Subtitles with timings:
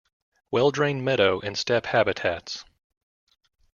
[0.49, 2.65] Well-drained meadow and steppe habitats.